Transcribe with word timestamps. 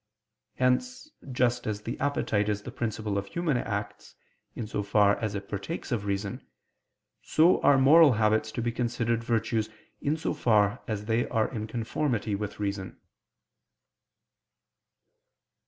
Hence 0.55 1.11
just 1.31 1.67
as 1.67 1.81
the 1.83 1.99
appetite 1.99 2.49
is 2.49 2.63
the 2.63 2.71
principle 2.71 3.19
of 3.19 3.27
human 3.27 3.55
acts, 3.57 4.15
in 4.55 4.65
so 4.65 4.81
far 4.81 5.15
as 5.17 5.35
it 5.35 5.47
partakes 5.47 5.91
of 5.91 6.05
reason, 6.05 6.43
so 7.21 7.61
are 7.61 7.77
moral 7.77 8.13
habits 8.13 8.51
to 8.53 8.63
be 8.63 8.71
considered 8.71 9.23
virtues 9.23 9.69
in 10.01 10.17
so 10.17 10.33
far 10.33 10.81
as 10.87 11.05
they 11.05 11.27
are 11.29 11.51
in 11.53 11.67
conformity 11.67 12.33
with 12.33 12.59
reason. 12.59 12.99